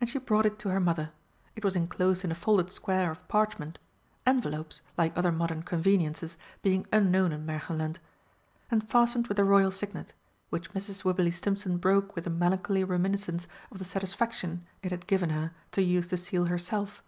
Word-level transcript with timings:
And 0.00 0.10
she 0.10 0.18
brought 0.18 0.44
it 0.44 0.58
to 0.58 0.70
her 0.70 0.80
mother. 0.80 1.12
It 1.54 1.62
was 1.64 1.76
enclosed 1.76 2.24
in 2.24 2.32
a 2.32 2.34
folded 2.34 2.72
square 2.72 3.12
of 3.12 3.28
parchment 3.28 3.78
envelopes, 4.26 4.80
like 4.98 5.16
other 5.16 5.30
modern 5.30 5.62
conveniences, 5.62 6.36
being 6.62 6.84
unknown 6.92 7.30
in 7.30 7.46
Märchenland 7.46 7.98
and 8.72 8.90
fastened 8.90 9.28
with 9.28 9.36
the 9.36 9.44
royal 9.44 9.70
signet, 9.70 10.14
which 10.50 10.72
Mrs. 10.72 11.04
Wibberley 11.04 11.30
Stimpson 11.30 11.76
broke 11.78 12.16
with 12.16 12.26
a 12.26 12.28
melancholy 12.28 12.82
reminiscence 12.82 13.46
of 13.70 13.78
the 13.78 13.84
satisfaction 13.84 14.66
it 14.82 14.90
had 14.90 15.06
given 15.06 15.30
her 15.30 15.52
to 15.70 15.80
use 15.82 16.08
the 16.08 16.16
seal 16.16 16.46
herself. 16.46 17.04